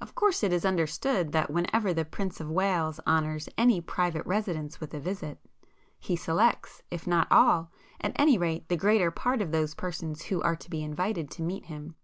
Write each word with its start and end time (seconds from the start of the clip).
Of 0.00 0.14
course 0.14 0.44
it 0.44 0.52
is 0.52 0.64
understood 0.64 1.32
that 1.32 1.50
whenever 1.50 1.92
the 1.92 2.04
Prince 2.04 2.38
of 2.38 2.48
Wales 2.48 3.00
honours 3.08 3.48
any 3.58 3.80
private 3.80 4.24
residence 4.24 4.78
with 4.78 4.94
a 4.94 5.00
visit, 5.00 5.40
he 5.98 6.14
selects, 6.14 6.82
if 6.92 7.08
not 7.08 7.26
all, 7.32 7.72
at 8.00 8.12
any 8.14 8.38
rate 8.38 8.68
the 8.68 8.76
greater 8.76 9.10
part 9.10 9.42
of 9.42 9.50
those 9.50 9.74
persons 9.74 10.26
who 10.26 10.40
are 10.42 10.54
to 10.54 10.70
be 10.70 10.84
invited 10.84 11.28
to 11.32 11.42
meet 11.42 11.64
him. 11.64 11.96